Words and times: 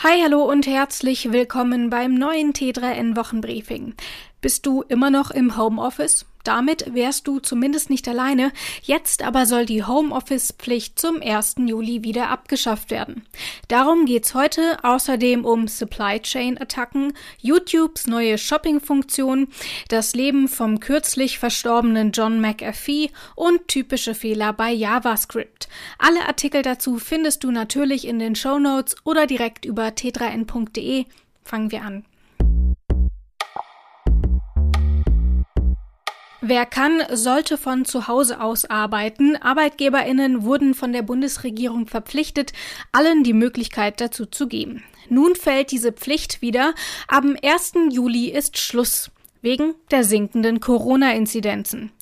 Hi, 0.00 0.20
hallo 0.22 0.44
und 0.44 0.68
herzlich 0.68 1.32
willkommen 1.32 1.90
beim 1.90 2.14
neuen 2.14 2.52
T3N 2.52 3.16
Wochenbriefing. 3.16 3.94
Bist 4.40 4.64
du 4.64 4.82
immer 4.82 5.10
noch 5.10 5.32
im 5.32 5.56
Homeoffice? 5.56 6.24
Damit 6.48 6.94
wärst 6.94 7.28
du 7.28 7.40
zumindest 7.40 7.90
nicht 7.90 8.08
alleine. 8.08 8.52
Jetzt 8.80 9.22
aber 9.22 9.44
soll 9.44 9.66
die 9.66 9.84
Homeoffice-Pflicht 9.84 10.98
zum 10.98 11.20
1. 11.20 11.56
Juli 11.66 12.04
wieder 12.04 12.30
abgeschafft 12.30 12.90
werden. 12.90 13.26
Darum 13.68 14.06
geht's 14.06 14.32
heute 14.32 14.82
außerdem 14.82 15.44
um 15.44 15.68
Supply 15.68 16.18
Chain-Attacken, 16.20 17.12
YouTubes 17.42 18.06
neue 18.06 18.38
Shopping-Funktion, 18.38 19.48
das 19.90 20.14
Leben 20.14 20.48
vom 20.48 20.80
kürzlich 20.80 21.38
verstorbenen 21.38 22.12
John 22.12 22.40
McAfee 22.40 23.10
und 23.34 23.68
typische 23.68 24.14
Fehler 24.14 24.54
bei 24.54 24.72
JavaScript. 24.72 25.68
Alle 25.98 26.26
Artikel 26.26 26.62
dazu 26.62 26.96
findest 26.96 27.44
du 27.44 27.50
natürlich 27.50 28.06
in 28.06 28.18
den 28.18 28.34
Show 28.34 28.58
Notes 28.58 28.96
oder 29.04 29.26
direkt 29.26 29.66
über 29.66 29.88
t3n.de. 29.88 31.04
Fangen 31.44 31.70
wir 31.70 31.82
an. 31.82 32.06
Wer 36.50 36.64
kann, 36.64 37.02
sollte 37.12 37.58
von 37.58 37.84
zu 37.84 38.08
Hause 38.08 38.40
aus 38.40 38.64
arbeiten. 38.64 39.36
Arbeitgeberinnen 39.36 40.44
wurden 40.44 40.72
von 40.72 40.94
der 40.94 41.02
Bundesregierung 41.02 41.86
verpflichtet, 41.86 42.54
allen 42.90 43.22
die 43.22 43.34
Möglichkeit 43.34 44.00
dazu 44.00 44.24
zu 44.24 44.48
geben. 44.48 44.82
Nun 45.10 45.34
fällt 45.34 45.72
diese 45.72 45.92
Pflicht 45.92 46.40
wieder. 46.40 46.72
Am 47.06 47.36
1. 47.42 47.74
Juli 47.90 48.30
ist 48.30 48.56
Schluss 48.56 49.10
wegen 49.42 49.74
der 49.90 50.04
sinkenden 50.04 50.60
Corona-Inzidenzen. 50.60 51.92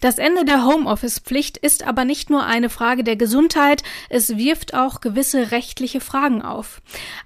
Das 0.00 0.18
Ende 0.18 0.44
der 0.44 0.64
Homeoffice-Pflicht 0.64 1.56
ist 1.56 1.86
aber 1.86 2.04
nicht 2.04 2.30
nur 2.30 2.44
eine 2.44 2.70
Frage 2.70 3.04
der 3.04 3.16
Gesundheit, 3.16 3.82
es 4.08 4.36
wirft 4.36 4.74
auch 4.74 5.00
gewisse 5.00 5.50
rechtliche 5.50 6.00
Fragen 6.00 6.42
auf. 6.42 6.80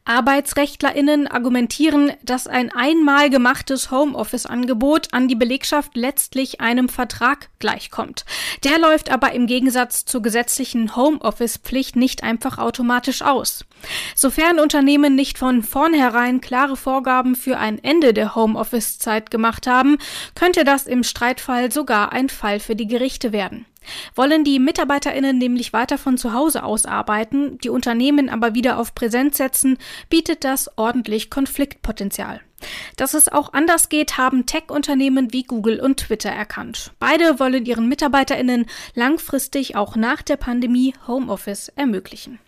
Arbeitsrechtlerinnen 0.05 1.27
argumentieren, 1.27 2.13
dass 2.23 2.47
ein 2.47 2.71
einmal 2.71 3.31
gemachtes 3.31 3.91
Homeoffice-Angebot 3.91 5.13
an 5.13 5.29
die 5.29 5.35
Belegschaft 5.35 5.97
letztlich 5.97 6.61
einem 6.61 6.89
Vertrag 6.89 7.49
gleichkommt. 7.59 8.25
Der 8.65 8.79
läuft 8.79 9.11
aber 9.11 9.33
im 9.33 9.47
Gegensatz 9.47 10.05
zur 10.05 10.23
gesetzlichen 10.23 10.97
Homeoffice-Pflicht 10.97 11.97
nicht 11.97 12.23
einfach 12.23 12.59
automatisch 12.59 13.23
aus. 13.23 13.65
Sofern 14.15 14.59
Unternehmen 14.61 15.15
nicht 15.15 15.39
von 15.39 15.63
vornherein 15.63 16.41
klare 16.41 16.77
Vorgaben 16.77 17.35
für 17.35 17.59
ein 17.59 17.83
Ende 17.83 18.13
der 18.13 18.35
Homeoffice-Zeit 18.35 19.31
gemacht 19.31 19.60
haben, 19.67 19.99
könnte 20.35 20.65
das 20.65 20.87
im 20.87 21.03
Streitfall 21.03 21.73
sogar 21.73 22.13
ein 22.13 22.29
Fall 22.29 22.61
für 22.61 22.77
die 22.77 22.87
Gerichte 22.87 23.33
werden. 23.33 23.67
Wollen 24.15 24.45
die 24.45 24.59
Mitarbeiterinnen 24.59 25.39
nämlich 25.39 25.73
weiter 25.73 25.99
von 25.99 26.19
zu 26.19 26.33
Hause 26.33 26.65
aus 26.65 26.87
arbeiten, 26.87 27.59
die 27.59 27.71
Unternehmen 27.71 28.29
aber 28.29 28.55
wieder 28.55 28.79
auf 28.79 28.95
Präsenz 28.95 29.39
setzen, 29.39 29.79
bietet 30.09 30.45
das 30.45 30.71
ordentlich 30.77 31.31
Konfliktpotenzial. 31.31 32.41
Dass 32.97 33.15
es 33.15 33.29
auch 33.29 33.55
anders 33.55 33.89
geht, 33.89 34.19
haben 34.19 34.45
Tech-Unternehmen 34.45 35.33
wie 35.33 35.45
Google 35.45 35.81
und 35.81 35.99
Twitter 35.99 36.31
erkannt. 36.31 36.93
Beide 36.99 37.39
wollen 37.39 37.65
ihren 37.65 37.89
Mitarbeiterinnen 37.89 38.67
langfristig 38.95 39.77
auch 39.77 39.97
nach 39.97 40.21
der 40.21 40.37
Pandemie 40.37 40.95
Homeoffice 41.07 41.69
ermöglichen. 41.69 42.39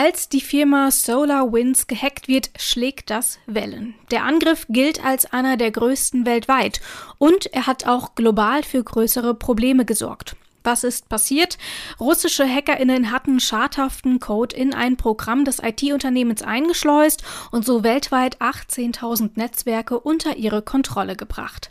Als 0.00 0.28
die 0.28 0.40
Firma 0.40 0.92
SolarWinds 0.92 1.88
gehackt 1.88 2.28
wird, 2.28 2.50
schlägt 2.56 3.10
das 3.10 3.40
Wellen. 3.46 3.96
Der 4.12 4.22
Angriff 4.22 4.64
gilt 4.68 5.04
als 5.04 5.32
einer 5.32 5.56
der 5.56 5.72
größten 5.72 6.24
weltweit 6.24 6.80
und 7.18 7.46
er 7.46 7.66
hat 7.66 7.84
auch 7.84 8.14
global 8.14 8.62
für 8.62 8.84
größere 8.84 9.34
Probleme 9.34 9.84
gesorgt. 9.84 10.36
Was 10.64 10.84
ist 10.84 11.08
passiert? 11.08 11.56
Russische 12.00 12.46
HackerInnen 12.46 13.10
hatten 13.10 13.40
schadhaften 13.40 14.18
Code 14.18 14.54
in 14.56 14.74
ein 14.74 14.96
Programm 14.96 15.44
des 15.44 15.60
IT-Unternehmens 15.62 16.42
eingeschleust 16.42 17.22
und 17.52 17.64
so 17.64 17.84
weltweit 17.84 18.40
18.000 18.40 19.30
Netzwerke 19.36 19.98
unter 19.98 20.36
ihre 20.36 20.62
Kontrolle 20.62 21.16
gebracht. 21.16 21.70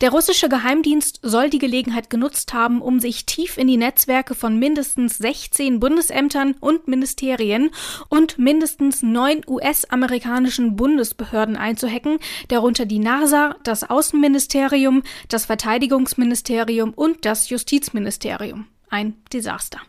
Der 0.00 0.10
russische 0.10 0.48
Geheimdienst 0.48 1.20
soll 1.22 1.50
die 1.50 1.58
Gelegenheit 1.58 2.10
genutzt 2.10 2.54
haben, 2.54 2.80
um 2.80 3.00
sich 3.00 3.26
tief 3.26 3.58
in 3.58 3.66
die 3.66 3.76
Netzwerke 3.76 4.34
von 4.34 4.58
mindestens 4.58 5.18
16 5.18 5.80
Bundesämtern 5.80 6.54
und 6.60 6.86
Ministerien 6.88 7.70
und 8.08 8.38
mindestens 8.38 9.02
neun 9.02 9.42
US-amerikanischen 9.46 10.76
Bundesbehörden 10.76 11.56
einzuhacken, 11.56 12.18
darunter 12.48 12.86
die 12.86 13.00
NASA, 13.00 13.56
das 13.64 13.88
Außenministerium, 13.88 15.02
das 15.28 15.44
Verteidigungsministerium 15.46 16.94
und 16.94 17.24
das 17.24 17.50
Justizministerium. 17.50 18.37
Ministerium. 18.38 18.66
Ein 18.90 19.16
Desaster. 19.34 19.80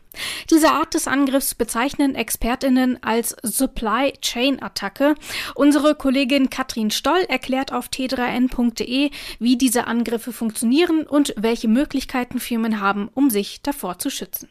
Diese 0.50 0.72
Art 0.72 0.94
des 0.94 1.08
Angriffs 1.08 1.56
bezeichnen 1.56 2.16
Expertinnen 2.16 3.02
als 3.02 3.34
Supply 3.44 4.12
Chain 4.20 4.62
Attacke. 4.62 5.16
Unsere 5.56 5.96
Kollegin 5.96 6.50
Katrin 6.50 6.92
Stoll 6.92 7.22
erklärt 7.30 7.72
auf 7.72 7.88
t3n.de, 7.88 9.12
wie 9.40 9.58
diese 9.58 9.88
Angriffe 9.88 10.34
funktionieren 10.34 11.08
und 11.08 11.34
welche 11.38 11.70
Möglichkeiten 11.70 12.42
Firmen 12.42 12.82
haben, 12.82 13.08
um 13.14 13.30
sich 13.30 13.62
davor 13.62 14.00
zu 14.00 14.10
schützen. 14.10 14.50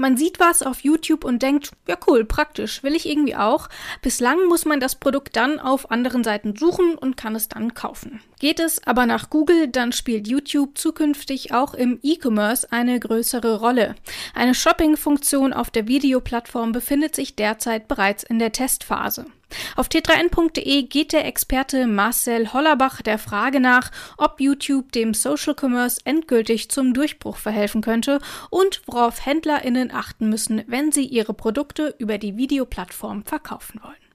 Man 0.00 0.16
sieht 0.16 0.40
was 0.40 0.62
auf 0.62 0.80
YouTube 0.80 1.26
und 1.26 1.42
denkt, 1.42 1.72
ja 1.86 1.94
cool, 2.06 2.24
praktisch, 2.24 2.82
will 2.82 2.96
ich 2.96 3.06
irgendwie 3.06 3.36
auch. 3.36 3.68
Bislang 4.00 4.46
muss 4.48 4.64
man 4.64 4.80
das 4.80 4.94
Produkt 4.94 5.36
dann 5.36 5.60
auf 5.60 5.90
anderen 5.90 6.24
Seiten 6.24 6.56
suchen 6.56 6.94
und 6.94 7.18
kann 7.18 7.36
es 7.36 7.48
dann 7.48 7.74
kaufen. 7.74 8.22
Geht 8.38 8.60
es 8.60 8.86
aber 8.86 9.04
nach 9.04 9.28
Google, 9.28 9.68
dann 9.68 9.92
spielt 9.92 10.26
YouTube 10.26 10.78
zukünftig 10.78 11.52
auch 11.52 11.74
im 11.74 11.98
E-Commerce 12.02 12.72
eine 12.72 12.98
größere 12.98 13.60
Rolle. 13.60 13.94
Eine 14.34 14.54
Shopping-Funktion 14.54 15.52
auf 15.52 15.68
der 15.68 15.86
Videoplattform 15.86 16.72
befindet 16.72 17.14
sich 17.14 17.36
derzeit 17.36 17.86
bereits 17.86 18.22
in 18.22 18.38
der 18.38 18.52
Testphase. 18.52 19.26
Auf 19.76 19.88
t3n.de 19.88 20.82
geht 20.84 21.12
der 21.12 21.24
Experte 21.26 21.86
Marcel 21.86 22.52
Hollerbach 22.52 23.02
der 23.02 23.18
Frage 23.18 23.60
nach, 23.60 23.90
ob 24.16 24.40
YouTube 24.40 24.92
dem 24.92 25.14
Social 25.14 25.54
Commerce 25.58 26.00
endgültig 26.04 26.70
zum 26.70 26.94
Durchbruch 26.94 27.36
verhelfen 27.36 27.80
könnte 27.82 28.20
und 28.50 28.82
worauf 28.86 29.24
HändlerInnen 29.24 29.90
achten 29.92 30.28
müssen, 30.28 30.62
wenn 30.66 30.92
sie 30.92 31.04
ihre 31.04 31.34
Produkte 31.34 31.94
über 31.98 32.18
die 32.18 32.36
Videoplattform 32.36 33.24
verkaufen 33.24 33.80
wollen. 33.82 34.09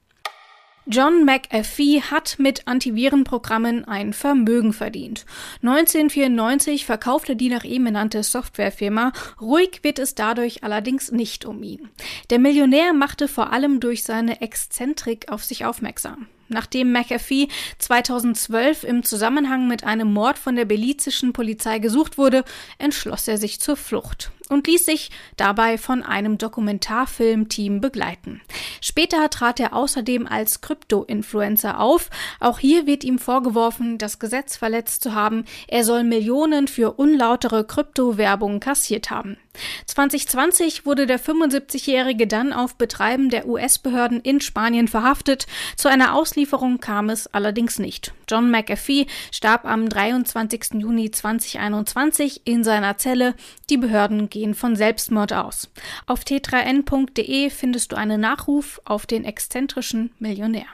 John 0.87 1.25
McAfee 1.25 2.01
hat 2.01 2.35
mit 2.37 2.67
Antivirenprogrammen 2.67 3.85
ein 3.85 4.13
Vermögen 4.13 4.71
verdient. 4.71 5.25
1994 5.63 6.85
verkaufte 6.85 7.35
die 7.35 7.49
nach 7.49 7.63
ihm 7.63 7.85
benannte 7.85 8.21
Softwarefirma. 8.21 9.11
Ruhig 9.41 9.79
wird 9.81 9.97
es 9.97 10.13
dadurch 10.13 10.63
allerdings 10.63 11.11
nicht 11.11 11.43
um 11.43 11.63
ihn. 11.63 11.89
Der 12.29 12.37
Millionär 12.37 12.93
machte 12.93 13.27
vor 13.27 13.51
allem 13.51 13.79
durch 13.79 14.03
seine 14.03 14.41
Exzentrik 14.41 15.31
auf 15.31 15.43
sich 15.43 15.65
aufmerksam. 15.65 16.27
Nachdem 16.47 16.91
McAfee 16.91 17.47
2012 17.79 18.83
im 18.83 19.03
Zusammenhang 19.03 19.67
mit 19.67 19.83
einem 19.83 20.13
Mord 20.13 20.37
von 20.37 20.55
der 20.55 20.65
belizischen 20.65 21.33
Polizei 21.33 21.79
gesucht 21.79 22.17
wurde, 22.17 22.43
entschloss 22.77 23.27
er 23.27 23.37
sich 23.37 23.59
zur 23.59 23.75
Flucht 23.75 24.31
und 24.49 24.67
ließ 24.67 24.85
sich 24.85 25.09
dabei 25.37 25.77
von 25.77 26.03
einem 26.03 26.37
Dokumentarfilmteam 26.37 27.81
begleiten. 27.81 28.41
Später 28.81 29.29
trat 29.29 29.59
er 29.59 29.73
außerdem 29.73 30.27
als 30.27 30.61
Krypto-Influencer 30.61 31.79
auf. 31.79 32.09
Auch 32.39 32.59
hier 32.59 32.85
wird 32.85 33.03
ihm 33.03 33.17
vorgeworfen, 33.17 33.97
das 33.97 34.19
Gesetz 34.19 34.55
verletzt 34.55 35.01
zu 35.01 35.15
haben. 35.15 35.45
Er 35.67 35.83
soll 35.83 36.03
Millionen 36.03 36.67
für 36.67 36.93
unlautere 36.93 37.65
Kryptowerbung 37.65 38.59
kassiert 38.59 39.09
haben. 39.09 39.37
2020 39.85 40.85
wurde 40.85 41.05
der 41.05 41.19
75-Jährige 41.19 42.27
dann 42.27 42.53
auf 42.53 42.75
Betreiben 42.75 43.29
der 43.29 43.47
US-Behörden 43.47 44.21
in 44.21 44.41
Spanien 44.41 44.87
verhaftet. 44.87 45.47
Zu 45.75 45.89
einer 45.89 46.15
Auslieferung 46.15 46.79
kam 46.79 47.09
es 47.09 47.27
allerdings 47.27 47.79
nicht. 47.79 48.13
John 48.29 48.49
McAfee 48.49 49.07
starb 49.31 49.65
am 49.65 49.89
23. 49.89 50.75
Juni 50.75 51.11
2021 51.11 52.41
in 52.45 52.63
seiner 52.63 52.97
Zelle. 52.97 53.35
Die 53.69 53.77
Behörden 53.77 54.29
gehen 54.29 54.55
von 54.55 54.75
Selbstmord 54.75 55.33
aus. 55.33 55.69
Auf 56.07 56.21
t3n.de 56.21 57.49
findest 57.49 57.91
du 57.91 57.95
einen 57.95 58.21
Nachruf 58.21 58.81
auf 58.85 59.05
den 59.05 59.25
exzentrischen 59.25 60.11
Millionär. 60.19 60.67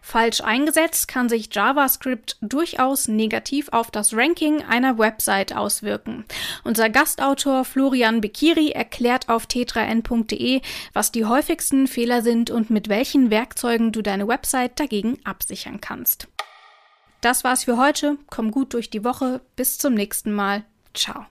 Falsch 0.00 0.40
eingesetzt 0.40 1.08
kann 1.08 1.28
sich 1.28 1.54
JavaScript 1.54 2.36
durchaus 2.40 3.08
negativ 3.08 3.68
auf 3.70 3.90
das 3.90 4.14
Ranking 4.14 4.62
einer 4.62 4.98
Website 4.98 5.54
auswirken. 5.54 6.24
Unser 6.64 6.90
Gastautor 6.90 7.64
Florian 7.64 8.20
Bekiri 8.20 8.70
erklärt 8.70 9.28
auf 9.28 9.46
t3n.de, 9.46 10.60
was 10.92 11.12
die 11.12 11.24
häufigsten 11.24 11.86
Fehler 11.86 12.22
sind 12.22 12.50
und 12.50 12.70
mit 12.70 12.88
welchen 12.88 13.30
Werkzeugen 13.30 13.92
du 13.92 14.02
deine 14.02 14.28
Website 14.28 14.78
dagegen 14.78 15.18
absichern 15.24 15.80
kannst. 15.80 16.28
Das 17.20 17.44
war's 17.44 17.64
für 17.64 17.76
heute. 17.76 18.16
Komm 18.28 18.50
gut 18.50 18.74
durch 18.74 18.90
die 18.90 19.04
Woche. 19.04 19.40
Bis 19.56 19.78
zum 19.78 19.94
nächsten 19.94 20.32
Mal. 20.32 20.64
Ciao. 20.94 21.26